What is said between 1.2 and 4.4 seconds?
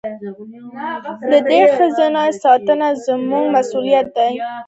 د دې خزانې ساتنه زموږ مسوولیت دی.